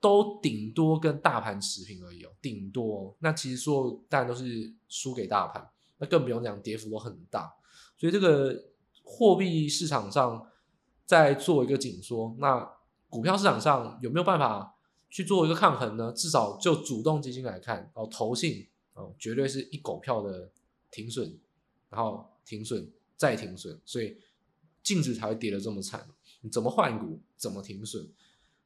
[0.01, 3.17] 都顶多跟大盘持平而已哦，顶多。
[3.21, 5.67] 那其实说当然都是输给大盘，
[5.99, 7.55] 那更不用讲跌幅都很大。
[7.97, 8.71] 所以这个
[9.05, 10.47] 货币市场上
[11.07, 12.69] 在做一个紧缩，那
[13.09, 14.75] 股票市场上有没有办法
[15.09, 16.13] 去做一个抗衡呢？
[16.13, 20.51] 至少就主动基金来看，哦，投信哦，绝对是一狗票的
[20.91, 21.39] 停损，
[21.89, 24.17] 然后停损再停损，所以
[24.83, 26.07] 净值才会跌得这么惨。
[26.53, 27.21] 怎么换股？
[27.37, 28.09] 怎么停损？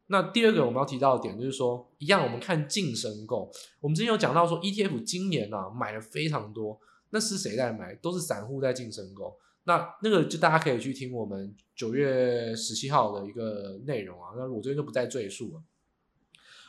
[0.08, 3.50] 那第二个我们要提到的点就是说，一样我们看净申购。
[3.80, 6.78] 我们之前有讲到说，ETF 今年啊买了非常多，
[7.10, 7.94] 那是谁在买？
[7.94, 9.38] 都是散户在净申购。
[9.64, 14.32] 那那个就大家可以去听我们九月十七号的一个内容啊。
[14.36, 15.62] 那我这边就不再赘述了。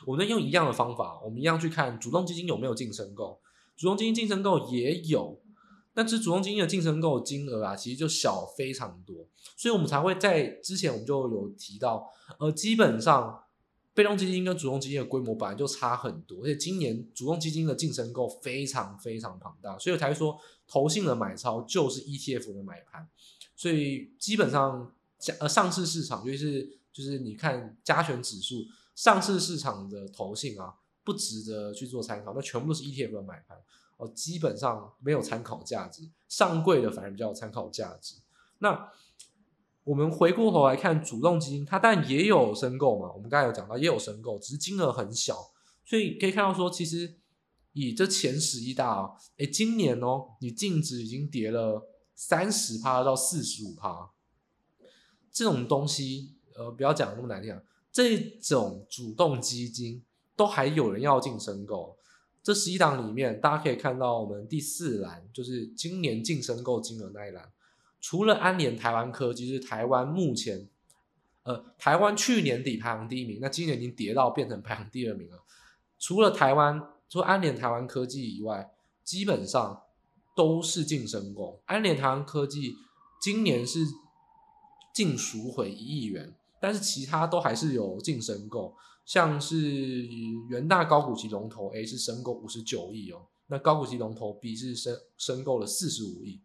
[0.06, 3.40] 我们用一样的方法，我们一样去看主动基金有没有净申购，
[3.76, 5.41] 主动基金净申购也有。
[5.94, 9.26] 那这主动基金的净申购金额啊，其实就小非常多，
[9.56, 13.44] 所以我们才会在之前我们就有提到，呃，基本上
[13.92, 23.06] 被动基金跟主动基金的规模本来就差很多，而且今年主动基金的净申购非常非常庞大，所以我才会说投信的买超就是 ETF 的买盘，
[23.54, 24.90] 所以基本上
[25.40, 30.74] 呃上市市场就是就是你看加权指数上市市场的投信啊，
[31.04, 33.58] 不值得去做参考，那全部都是 ETF 的买盘。
[34.08, 38.16] 基本上没有参考价值，上柜的反而比较有参考价值。
[38.58, 38.90] 那
[39.84, 45.50] 我们回过头来看主动基金，它当然也有申购嘛，我们刚才有讲到也有申购，只是金额很小，
[45.84, 47.16] 所以可以看到说，其实
[47.72, 54.10] 以这前十一大啊，诶，今年哦，你净值已经跌了三十趴到四十五趴，
[55.32, 57.60] 这种东西，呃，不要讲那么难听，
[57.90, 60.04] 这种主动基金
[60.36, 61.96] 都还有人要进申购。
[62.42, 67.52] 这十一档里面，大家可以看到我们第四栏就是今年净申购金额那一栏，
[68.00, 70.68] 除了安联台湾科技，是台湾目前，
[71.44, 75.44] 呃，台湾去年底排行第一名，那今年已经跌到变成排行第二名了。
[76.00, 78.72] 除了台湾，除了安联台湾科技以外，
[79.04, 79.82] 基本上
[80.34, 81.62] 都是净申购。
[81.66, 82.74] 安联台湾科技
[83.20, 83.86] 今年是
[84.92, 88.76] 净赎回一亿元，但是其他都还是有净申购。
[89.04, 90.06] 像是
[90.48, 96.40] 元大高股息龙头 A 是申购五十九亿哦，那高股息龙头 B 是申申购了四十五亿。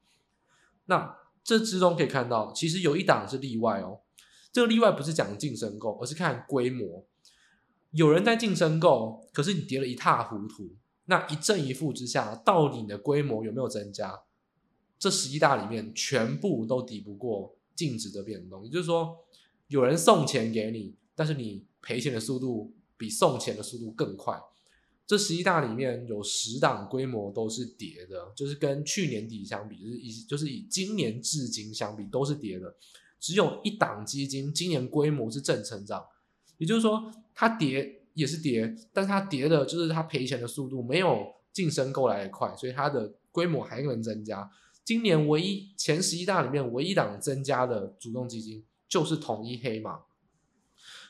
[0.86, 4.02] 那这之中可以看到，其实有一档是例外哦。
[4.52, 7.06] 这个例外不是讲净申购，而是看规模。
[7.92, 10.76] 有人在净申购，可是你跌了一塌糊涂。
[11.06, 14.24] 那一正一负之下，到底你的规模有没有增加？
[14.98, 18.66] 这十一大里面全部都抵不过净值的变动。
[18.66, 19.24] 也就是说，
[19.68, 21.68] 有人送钱给你，但是你。
[21.88, 24.38] 赔钱的速度比送钱的速度更快。
[25.06, 32.76] 这十一大里面有十档规模都是跌的，就是跟去年底相比，就是以就是以今年至今相比都是跌的。
[33.18, 36.06] 只有一档基金今年规模是正成长，
[36.58, 44.52] 也就是说它跌也是跌，但是它跌的就是它赔钱的速度没有净申购来的快，所以它的规模还能增加。
[44.84, 50.02] 今年唯一前十一大里面唯一档增加的主动基金就是统一黑马。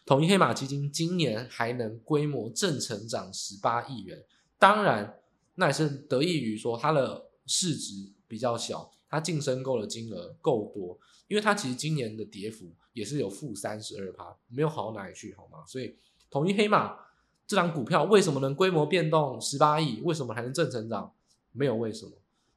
[0.07, 4.23] 统一黑马基金今年还能规模正成长十八亿元，
[4.57, 5.19] 当然
[5.55, 15.65] 那也是得益于说它的市值比较小，它净申购的金额够多，因为它其实今年的跌幅也是有负三十二趴，没有好到哪里去，好吗？
[15.67, 15.93] 所以
[16.31, 16.97] 统一黑马
[17.45, 19.99] 这档股票为什么能规模变动十八亿？
[20.03, 21.13] 为什么还能正成长？
[21.51, 22.13] 没有为什么，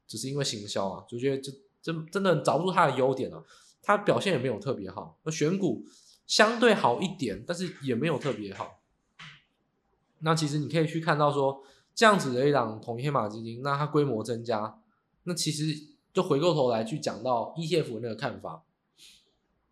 [0.07, 3.43] 只是因为行销啊，就觉得这真真的找不出它的优点了。
[3.81, 5.19] 它表现也没有特别好。
[5.23, 5.83] 那选股
[6.31, 8.79] 相对好一点，但是也没有特别好。
[10.19, 11.61] 那其实你可以去看到说，
[11.93, 14.79] 这样子的一档统一黑马基金，那它规模增加，
[15.23, 18.63] 那其实就回过头来去讲到 ETF 的那个看法，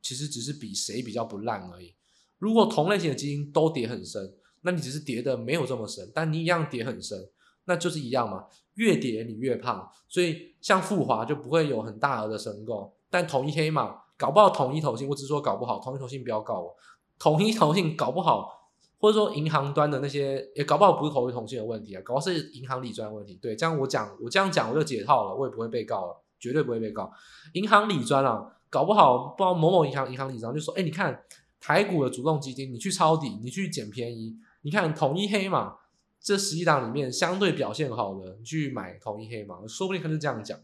[0.02, 1.96] 其实只是比谁比较不烂而已。
[2.40, 7.30] 如果同类型的基金都跌很深，那你只是跌的没有这么深，但你一样跌很深，
[7.64, 8.48] 那就是一样嘛。
[8.74, 16.76] 越跌你越怕，所以像富华就不会有很大额的申购，但统一黑马搞不好统一投信，我只是说搞不好统一投信不要告我，
[17.18, 23.40] 统一投信搞不好，或者说银行端的那些也搞不好不是统一投信的问题啊，搞是银行理专问题。
[23.42, 27.10] 对，这样我讲我这样讲我就解套了，我也不会被告了，绝对不会被告。
[27.54, 31.24] 银行理专啊，搞不好不知道某某银行银行理专就说，哎，你看
[31.62, 35.76] 台股的主动基金，你去抄底，你去捡便宜，你看统一黑马。
[36.22, 40.60] 这十一档里面相对表现好的，你去买统一黑马，说不定他就这样讲。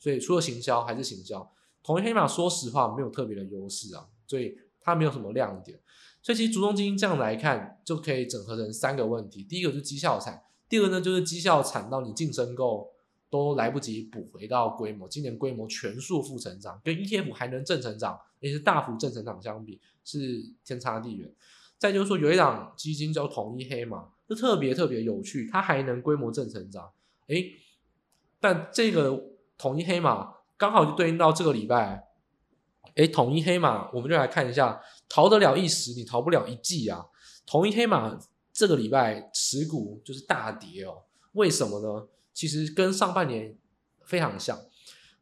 [0.00, 1.48] 所以除了行销还是行销，
[1.86, 5.78] 统一黑马说实话没有特别的优势啊，所以它没有什么亮点。
[6.20, 12.92] 所以其实主动基金这样来看，就可以整合成三个问题：第一个就是绩效惨，第二个呢就是绩效惨到你净申购
[13.30, 21.32] 都来不及补回到规模，今年规模全数负成长，跟 ETF 还能正成长，也是大幅正成长相比是天差地远。
[21.78, 24.08] 再就是说有一档基金叫统一黑马。
[24.28, 26.90] 就特别特别有趣，它还能规模正成长，
[27.28, 27.52] 诶，
[28.40, 29.22] 但这个
[29.56, 32.04] 统一黑马刚好就对应到这个礼拜，
[32.94, 37.06] 诶，统一黑马我们就来看一下，逃得了一时，你逃不了一季啊！
[37.46, 38.18] 统一黑马
[38.52, 42.08] 这个礼拜持股就是大跌哦，为什么呢？
[42.32, 43.56] 其实跟上半年
[44.04, 44.58] 非常像，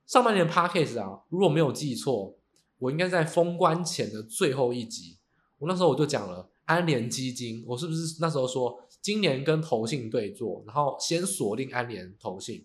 [0.07, 2.37] 上半年 Podcast 啊，如果没有记错，
[2.79, 5.19] 我应该在封关前的最后一集，
[5.59, 8.81] 我那时候我就讲了安联基金，我是不是那时候说？
[9.03, 12.65] 今年跟投信对做，然后先锁定安联投信。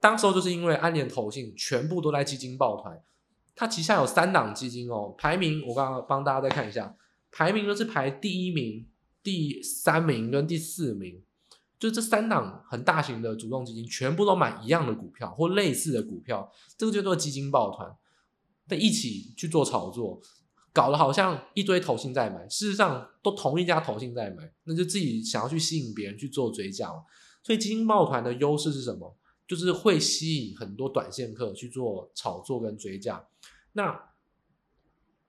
[0.00, 3.02] 当时候就是因为安联投信全部都在基金抱团，
[3.54, 6.96] 它旗下有三档基金哦，排名我刚刚帮大家再看一下，
[7.30, 8.86] 排名都是排第一名、
[9.22, 11.20] 第三名跟第四名，
[11.78, 17.90] 就这三档很大型的主动基金全部都买一样的股票或类似的股票，这个叫做基金抱团，
[18.68, 20.20] 在一起去做炒作。
[20.70, 26.88] 搞得好像一堆投信在买，事实上都同一家投信在买，那就自己想要去吸引别人去做追加。
[27.42, 29.16] 所以基金抱团的优势是什么？
[29.48, 33.26] 就是会吸引很多短线客去做炒作跟追加。
[33.72, 34.12] 那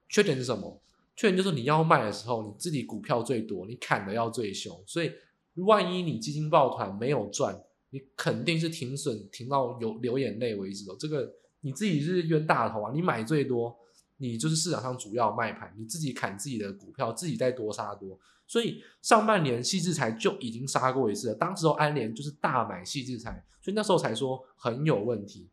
[0.07, 0.79] 缺点是什么？
[1.15, 4.79] 缺点就是你要卖的时候，你自己股票最多，你砍的要最凶。
[4.85, 5.11] 所以
[5.55, 10.95] 万一你基金抱团没有赚，你肯定是停损停到有流眼泪为止的。
[10.99, 12.91] 这个你自己是冤大头啊！
[12.93, 13.75] 你买最多。
[14.21, 21.35] 你就是市场上主要卖盘，你自己砍自己的股票，自己再多杀多，所以上半年矽智财就已经杀过一次了。
[21.35, 25.49] 当时候安联就是大买矽智财，所以那时候才说很有问题。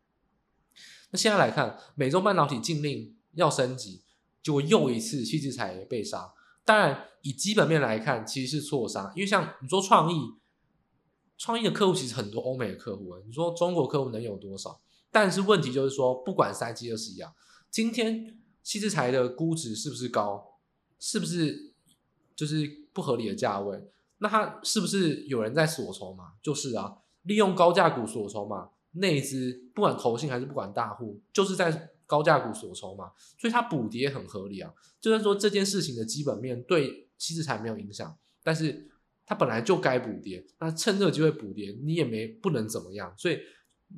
[1.11, 4.01] 那现在来看，美洲半导体禁令要升级，
[4.41, 6.33] 结果又一次矽智财被杀。
[6.65, 10.33] 当然，以基本面来看，其实是错杀，因为像你说创意，
[11.37, 14.81] 创意的客户其实很多欧美的客户，你说中国客户能有多少？
[15.11, 17.31] 但是问题就是说，不管三七二十一啊，
[17.69, 18.33] 今天。
[18.67, 20.59] 矽智财的估值是不是高？
[20.99, 21.73] 是不是
[22.35, 23.79] 就是不合理的价位？
[24.17, 26.31] 那它是不是有人在锁筹嘛？
[26.41, 34.73] 就是啊，利用高价股锁筹嘛，内资不管投信还是不管大户，就是在高价股锁筹嘛，所以它补跌很合理啊。
[34.99, 38.89] 就算说这件事情的基本面对矽智财没有影响，但是
[39.23, 43.13] 它本来就该补跌，那趁这个机会补跌，你也没不能怎么样。
[43.15, 43.39] 所以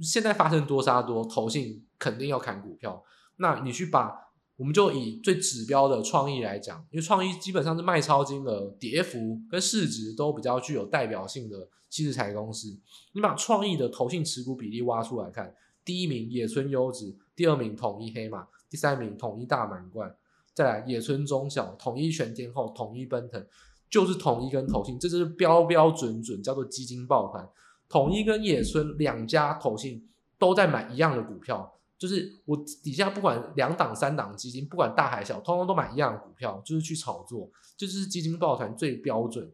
[0.02, 3.02] 现在发生多杀多，投信肯定要砍股票，
[3.38, 4.29] 那你去把。
[4.60, 12.78] 我们就以最指标的创意来讲，因为创意基本上是卖超金额、跌幅跟市值都比较具有代表性的矽智财公司。
[13.14, 20.14] 你把创意的投信持股比例挖出来看，第一名野村优质，第二名统一黑马，第三名统一大满贯，
[20.54, 23.42] 再来野村中小、统一全天候、统一奔腾，
[23.90, 27.50] 就是统一跟投信，这就是标标准准叫做基金抱团。
[27.88, 30.06] 统一跟野村两家投信
[30.38, 31.79] 都在买一样的股票。
[32.00, 39.52] 就是我底下不管两档三档基金，不管大还小，通通都买一样的股票，就是去炒作，就是基金抱团最标准，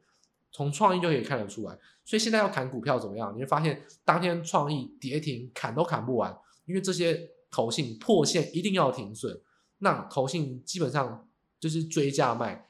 [0.51, 1.77] 从创意就可以看得出来。
[2.05, 3.33] 所以现在要砍股票怎么样？
[3.35, 9.41] 你会发现当天创意跌停，砍都砍不完，因为这些投信破线一定要停损，
[9.79, 11.27] 那投信基本上
[11.59, 12.69] 就是追价卖，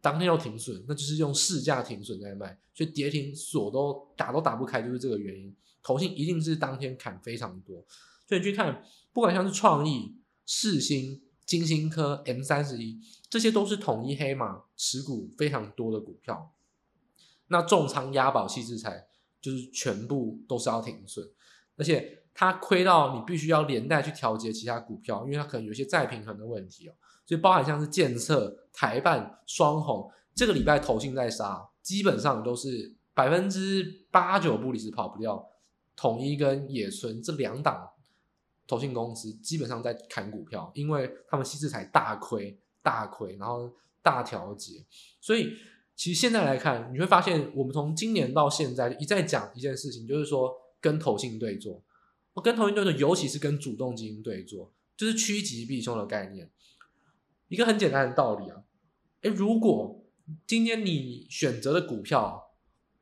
[0.00, 5.54] 当天要停损，那就是用市价停损在卖，所以跌停锁都打都打不开，就是这个原因。
[5.80, 7.84] 投信一定是当天砍非常多。
[8.26, 13.00] 所以你去看，不管像是创意、世芯、晶心科、M 三十一，
[13.30, 16.52] 这些都是统一黑马持股非常多的股票。
[17.48, 19.06] 那重仓押宝矽智财，
[19.40, 21.24] 就是全部都是要停损，
[21.76, 26.94] 而且它亏到你必须要连带去调节其他股票，因为它可能有些再平衡的问题哦。
[27.24, 35.48] 所以包含像是建设、台办、双红，这个礼拜投信在杀，基本上都是百分之八九不离十跑不掉。
[35.94, 37.88] 统一跟野村这两档
[38.66, 44.84] 投信公司基本上在砍股票，因为他们稀释材大亏大亏，然后大调节。
[45.20, 45.52] 所以
[45.94, 51.82] 其实现在来看，你会发现我们从今年到现在一再讲一件事情，就是说跟投信对做。
[52.44, 56.50] 跟投信对做，尤其是跟主动基金对做，就是趋吉避凶的概念。
[57.48, 58.62] 一个很简单的道理啊，
[59.22, 60.04] 诶，如果
[60.46, 62.50] 今天你选择的股票，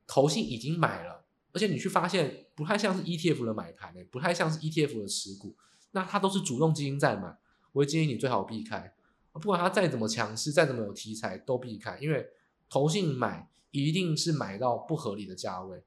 [0.07, 5.57] 投信已经买了，而且你去发现不太像是 ETF 的买盘，不太像是 ETF 的持股，
[5.93, 7.37] 那它都是主动基金在买，
[7.73, 8.95] 我会建议你最好避开。
[9.33, 12.27] 不管它再怎么强势，再怎么有题材，都避开，因为
[12.69, 15.83] 投信买一定是买到不合理的价位，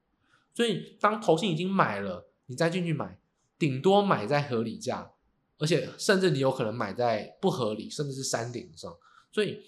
[0.54, 3.20] 所以当投信已经买了，你再进去买。
[3.60, 5.14] 顶多买在合理价，
[5.58, 8.96] 而且甚至你有可能买在不合理，甚至是山顶上。
[9.32, 9.64] 所以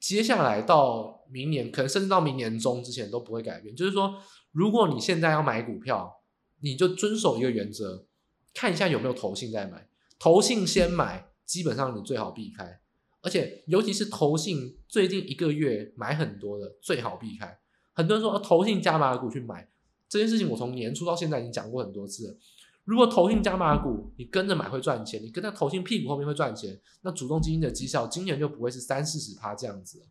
[0.00, 3.76] 接下来到明年，可能甚至到明年中之前都不会改变。
[3.76, 4.14] 就是说，
[4.52, 6.20] 如果你现在要买股票，
[6.60, 8.06] 你就遵守一个原则，
[8.54, 9.88] 看一下有没有投信在买，
[10.18, 12.80] 投信先买，基本上你最好避开。
[13.22, 17.58] 而且尤其是投信最近一个月买很多的，最好避开。
[17.92, 19.68] 很多人说投信加码股去买
[20.08, 22.36] 这件事情，我从年初到现在已经讲过很多次了。
[22.84, 30.02] 如果投信加码股，你跟着买会赚钱，你跟在投信屁股后面会赚钱，那主动基金的绩效今年就不会是三四十趴这样子。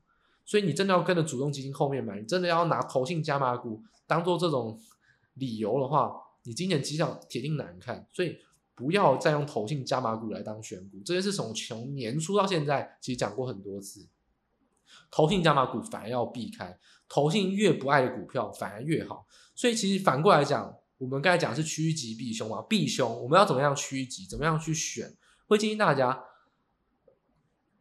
[0.45, 4.77] 所以你真的要跟着主动基金后面买，你真的要拿投信加码股当做这种
[5.35, 6.11] 理由的话，
[6.43, 8.05] 你今年绩效铁定难看。
[8.11, 8.37] 所以
[8.75, 14.05] 不要再用投信加码股来当选股，这件事从从年初到现在其实讲过很多次，
[15.09, 19.25] 投信加码股反而要避开，投信越不爱的股票反而越好。
[19.55, 20.75] 所以其实反过来讲。
[21.01, 25.11] 我们刚才讲是趋吉避凶嘛，避凶我们要怎么样趋吉，怎么样去选？
[25.47, 26.25] 会建议大家，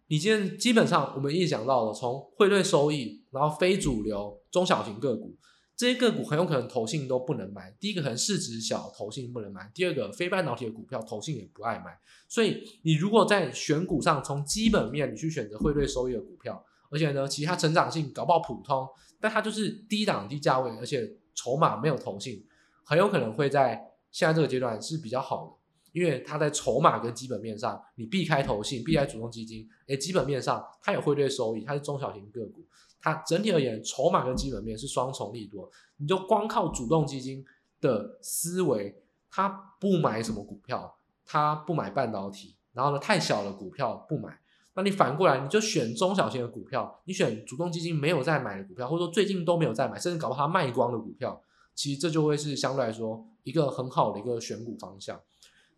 [0.06, 5.36] 你今天基本上我们一直讲到了，从汇兑收益，然后非主流中小型个股，
[5.80, 7.74] 这些个股很有可能投信都不能买。
[7.80, 11.98] 第一个可能市值小，投信不能买；第二个非半导体的股票，投信也不爱买。
[12.28, 18.86] 所以你如果在选股上，从基本面你去选择汇兑收益的股票，而且呢，其他成长性搞不好普通，
[19.18, 22.44] 但它就是低档低价位，而且筹码没有投信。
[22.84, 32.62] 很有可能会在现在这个阶段是比较好的，因为它在筹码跟基本面上，你避开投信，避开主动基金，诶，基本面上它有汇兑收益，它是中小型个股，
[33.00, 37.44] 它整体而言筹码跟基本面是双重利多，你就光靠主动基金
[37.80, 39.48] 的思维，它
[39.80, 44.38] 不买什么股票，它不买半导体，然后呢，太小的股票不买，
[44.74, 51.42] 那你反过来你就选中小型的股票，你选主动基金没有在买的股票，或者说最近都没有在买，甚至搞不好它卖光的股票。
[51.74, 55.18] 其实这就会是相对来说一个很好的一个选股方向。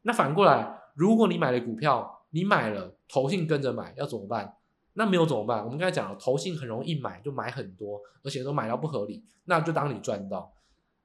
[0.03, 4.57] 那反过来，如果你买了股票，你买了投信跟着买，要怎么办？
[4.95, 5.65] 那没有怎么办？
[5.65, 10.53] 我们刚才讲了，投信很容易买，就买很多，而且都买到不合理，那就当你赚到。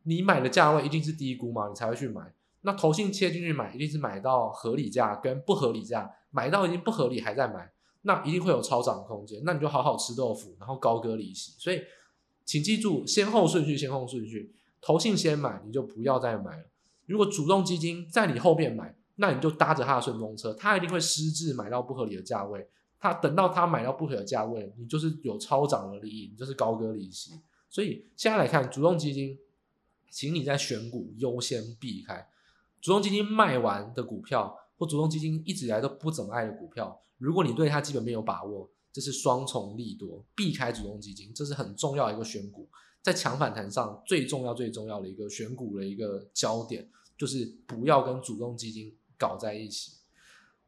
[0.04, 2.34] 你买的价位一定是低估嘛，你才会去买。
[2.62, 7.72] 那投信切进去买，一定是买到合理价跟不合理价，买到已经不合理还在买，
[8.02, 9.42] 那一定会有超涨空间。
[9.46, 11.54] 那你就好好吃豆腐，然后高歌利息。
[11.58, 11.82] 所以，
[12.44, 14.54] 请记住先后顺序，先后顺序。
[14.82, 16.64] 投信先买，你就不要再买了。
[17.06, 22.68] 如果主动基金在你后面买，那你就搭着他的顺风车，他一定会失智买到不合理的价位。
[23.00, 27.32] 他等到他买到不合理的价位，你就是有超涨的利益，你就是高歌利息。
[27.70, 29.38] 所以现在来看，主动基金，
[30.10, 32.28] 请你在选股优先避开
[32.82, 37.02] 主动基金卖完的股票，或主动基金一直以来都不怎么爱的股票。
[37.18, 42.68] 如果你对它基本面有把握，这是双重利多，避开主动基金，这是很重要一个选股。
[43.02, 49.97] 在强反弹上，最重要、最重要的一个选股的一个焦点，就是不要跟主动基金搞在一起。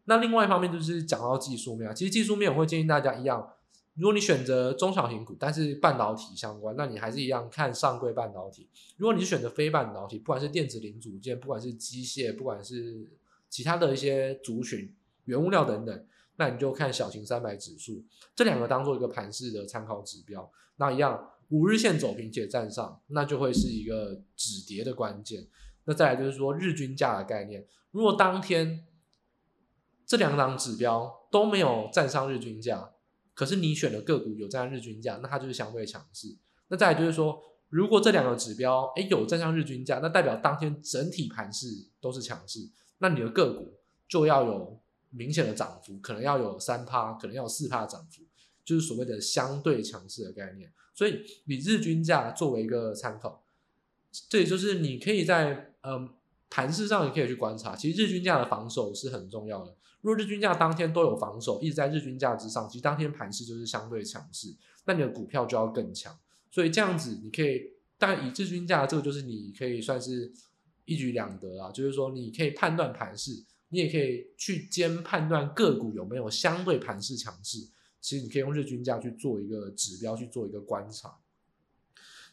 [0.06, 3.54] 那另外一方面就是讲到技术面，其实技术面我会建议大家一样，
[3.95, 8.68] 如果你选择中小型股，但是半导体相关，那你还是一样看上柜半导体。
[8.97, 13.10] 如果你选择非半导体，不管是电子零组件，不管是机械，不管是
[13.50, 14.93] 其他的一些族群、
[15.26, 16.06] 原物料等等，
[16.38, 18.04] 那你就看小型三百指数，
[18.36, 20.52] 这两个当做一个盘势的参考指标。
[20.78, 21.32] 那一样。
[21.52, 25.47] 五日线走平且站上，那就会是一个止跌的关键。
[25.86, 28.86] 那再来就是说日均价的概念，如果当天
[30.10, 32.89] 这两档指标都没有站上日均价，
[33.36, 36.36] 可是你选的个股有站上日均价，那它就是相对强势。
[36.70, 37.39] 那再来就是说，
[37.70, 41.68] 如果这两个指标诶有站上日均价，那代表当天整体盘势
[42.01, 43.72] 都是强势，那你的个股
[44.07, 44.80] 就要有
[45.12, 48.24] 明显的涨幅，可能要有三趴，可能要有四趴的涨幅，
[48.66, 50.72] 就是所谓的相对强势的概念。
[50.95, 53.43] 所以以日均价作为一个参考，
[54.28, 56.10] 这也就是你可以在嗯
[56.49, 59.76] 盘势上你可以去观察，其实日均价的防守是很重要的。
[60.02, 66.18] 如果日均价当天都有防守，一直在日均价之上，其实当天盘势就是相对强势，那你的股票就要更强。
[66.50, 70.32] 所以这样子你可以，但以日均价这个就是你可以算是
[70.86, 77.68] 一举两得啊，就是说你可以判断盘势，你也可以去兼判断个股有没有相对盘势强势。
[78.00, 81.18] 其实你可以用日均价去做一个指标，去做一个观察。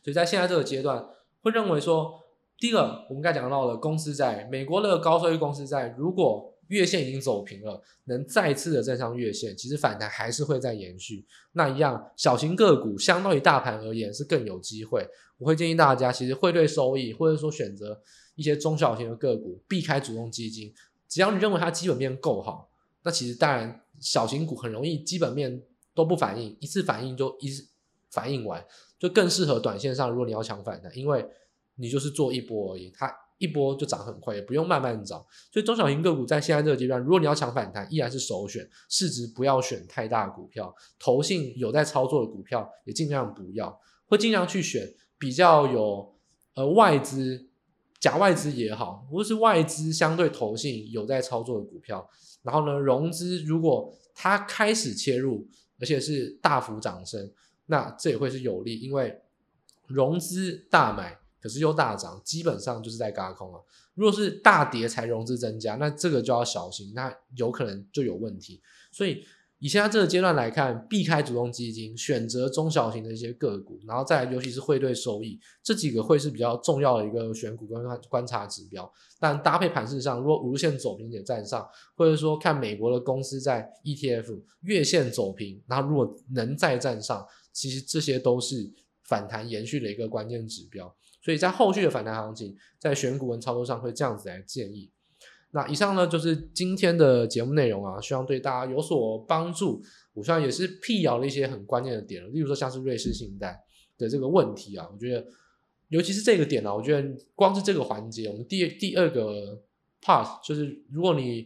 [0.03, 1.07] 所以在现在这个阶段，
[1.43, 2.23] 会认为说。
[2.59, 11.25] 第一个，我们刚才讲到了公司债，美国的高收益公司债，如果月线已经走平了，能再次的站上月线，其实反弹还是会再延续。
[11.53, 15.07] 那一样，小型个股相对于大盘而言是更有机会。
[15.39, 18.01] 我会建议大家，其实汇兑收益，或者说选择
[18.35, 20.73] 一些中小型的个股，避开主动基金。
[21.09, 22.71] 只要你认为它基本面够好，
[23.03, 25.63] 那其实当然小型股很容易基本面
[25.95, 27.67] 都不反应，一次反应就一次
[28.11, 28.65] 反应完，
[28.99, 31.27] 就更适合短线上，如果你要抢反弹，因为。
[31.79, 35.25] 你就是做一波而已，它一波就涨很快，也不用慢慢涨。
[35.53, 38.67] 所以中小型个股在现在这个阶段，如果你要抢反弹，依然是首选。
[38.89, 46.15] 市值不要选太大股票，投信有在操作的股票也尽量不要，会尽量去选比较有
[46.55, 47.47] 呃外资、
[48.01, 52.09] 假外资也好，或是外资相对投信有在操作的股票。
[52.43, 55.47] 然后呢，融资如果它开始切入，
[55.79, 57.31] 而且是大幅涨升，
[57.67, 59.21] 那这也会是有利，因为
[59.87, 61.19] 融资大买。
[61.47, 63.61] 可是又大涨，基本上就是在轧空啊。
[63.95, 68.61] 如果是大跌才融资增加，那这个就要小心，那有可能就有问题。
[68.91, 69.23] 所以
[69.59, 78.93] 以现在这个阶段来看，避开主动基金，选择中小型的一些个股，然后再来，尤其是汇兑收益这几个会是比较重要的一个选股跟观察指标。
[79.21, 81.67] 但搭配盘势上，如果五日线走平且站上，
[81.97, 88.71] 或者说看美国的公司在 ETF 月线走平，然后如果能再站上，其实这些都是
[89.05, 90.95] 反弹延续的一个关键指标。
[91.27, 94.89] 所以在后续的反弹行情，在选股跟操作上会这样子来建议。
[95.51, 99.83] 那以上呢就是今天的节目内容啊，希望对大家有所帮助。
[100.15, 103.61] 我虽然也是辟谣了一些很关键的点，例如说像是瑞士信贷
[103.99, 105.27] 的这个问题啊，我觉得
[105.89, 109.61] 尤其是这个点、啊，我觉得光是这个环节，我们第第二个
[110.01, 111.45] part 就是，如果你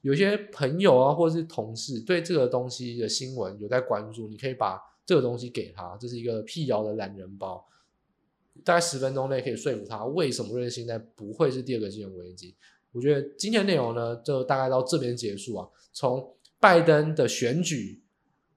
[0.00, 4.76] 有些朋友啊或者是同事对这个东西的新闻有在关注，你可以把
[5.06, 7.64] 这个东西给他，这是一个辟谣的懒人包。
[8.64, 12.54] 大概十分钟内可以说服他为什么瑞士信贷不会是第二个金融危机。
[12.92, 15.68] 我觉得今天内容呢，就大概到这边结束啊。
[15.92, 18.02] 从拜登的选举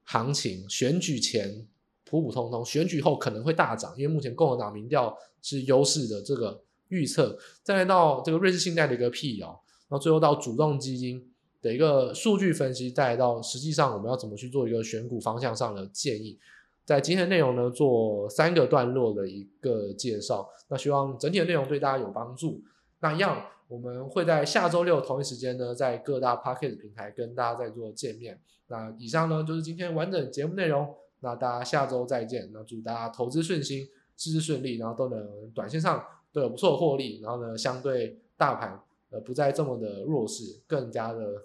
[0.03, 1.67] 行情、选举前
[2.03, 9.47] 普普通通，选举后可能会大涨，因为目前共和党民调是优势的这个预测，再来到这个瑞士信贷的一个辟谣，
[9.87, 11.31] 然后最后到主动基金
[11.61, 16.37] 的一个数据分析，再来到实际上我们要怎么去做一个选股方向上的建议。
[16.85, 22.61] 在今天的内容呢，做三个段落的一个介绍，那希望整体的内容对大家有帮助。
[22.99, 28.39] 那一样，我们会在下周六同一时间呢，在各大 Podcast 平台跟大家再做见面。
[28.67, 30.93] 那以上呢，就是今天完整节目内容。
[31.21, 32.49] 那大家下周再见。
[32.53, 36.03] 那祝大家投资顺心，事事顺利，然后都能短线上
[36.33, 38.77] 都有不错的获利，然后呢，相对大盘
[39.09, 41.41] 呃不再这么的弱势，更加的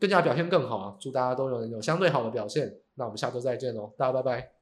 [0.00, 0.96] 更加表现更好啊！
[0.98, 2.74] 祝大家都有有相对好的表现。
[2.94, 4.57] 那我们下周再见喽，大家拜拜。